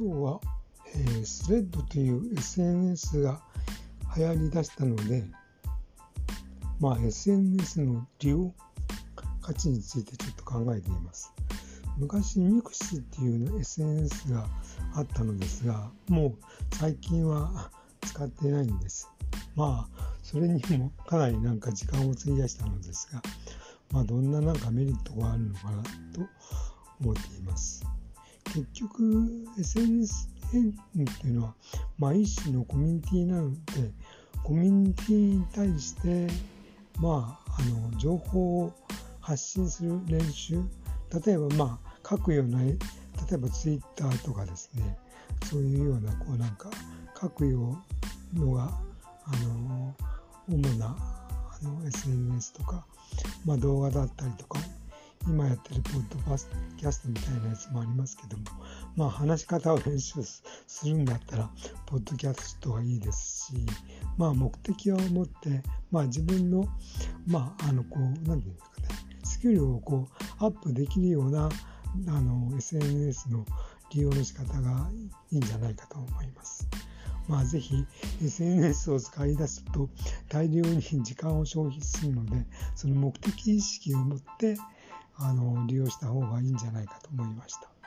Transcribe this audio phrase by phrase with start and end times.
[0.00, 0.40] 今日は、
[0.94, 3.42] えー、スレッドという SNS が
[4.16, 5.24] 流行りだしたので、
[6.78, 8.54] まあ、SNS の利用
[9.42, 11.32] 価値についてちょっと考えています。
[11.96, 14.46] 昔ミクシーっていう SNS が
[14.94, 16.34] あったのですが、もう
[16.76, 17.72] 最近は
[18.02, 19.10] 使ってないんです。
[19.56, 23.20] まあ、それにもかなりなんか時間を費やしたのですが、
[23.90, 25.90] まあ、どんななんかメリットがあるのかなと
[27.00, 27.84] 思っています。
[28.54, 31.54] 結局 SNS っていうのは、
[31.98, 33.58] まあ、一種のコミュニティなので
[34.42, 36.26] コミュニティに対して
[37.00, 38.72] まああの情報を
[39.20, 40.62] 発信する練習。
[41.24, 42.76] 例えばまあ書くような例
[43.32, 44.96] えばツイッターとかですね。
[45.44, 46.70] そういうようなこうなんか
[47.20, 47.78] 書くよ
[48.36, 48.70] うのが
[49.24, 49.94] あの
[50.48, 52.84] 主なあの SNS とか、
[53.44, 54.58] まあ、動画だったりとか
[55.26, 56.16] 今やってるポッド
[56.76, 58.44] キャストみたいなやつもありますけども、
[58.96, 60.42] まあ、話し方を練習す
[60.86, 61.50] るんだったら、
[61.86, 63.52] ポッドキャストがいいですし、
[64.16, 66.66] まあ、目的を持って、まあ、自分の、
[67.26, 68.88] まあ、あの、こう、なんていうんですかね、
[69.24, 71.48] スキルをこう、アップできるような、
[72.08, 73.44] あの、SNS の
[73.90, 74.90] 利用の仕方が
[75.30, 76.68] いいんじゃないかと思います。
[77.28, 77.84] まあ、ぜひ
[78.24, 79.90] SNS を使い出すと
[80.28, 84.56] 大量に時間を消費するので、その目的意識を持って、
[85.18, 87.77] あの利用した方がいいんじゃないかと思いました。